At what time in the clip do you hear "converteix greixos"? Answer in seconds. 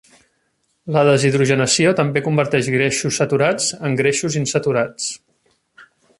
2.29-3.21